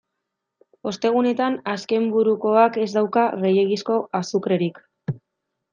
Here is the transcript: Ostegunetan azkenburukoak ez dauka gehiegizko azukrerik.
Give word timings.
Ostegunetan 0.91 1.57
azkenburukoak 1.75 2.81
ez 2.85 2.89
dauka 2.99 3.29
gehiegizko 3.45 4.01
azukrerik. 4.23 4.83